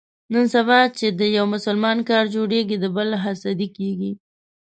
[0.33, 4.11] نن سبا چې د یو مسلمان کار جوړېږي، د بل حسدي کېږي.